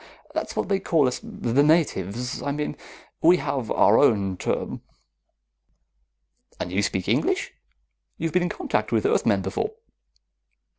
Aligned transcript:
That's 0.33 0.55
what 0.55 0.67
they 0.67 0.79
call 0.79 1.07
us, 1.07 1.19
the 1.21 1.61
natives, 1.61 2.41
I 2.41 2.51
mean. 2.51 2.75
We 3.21 3.37
have 3.37 3.69
our 3.69 3.99
own 3.99 4.35
term." 4.35 4.81
"And 6.59 6.71
you 6.71 6.81
speak 6.81 7.07
English? 7.07 7.51
You've 8.17 8.33
been 8.33 8.41
in 8.41 8.49
contact 8.49 8.91
with 8.91 9.05
Earthmen 9.05 9.43
before?" 9.43 9.73